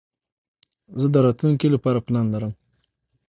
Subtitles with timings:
[0.99, 2.53] زه د راتلونکي له پاره پلان لرم.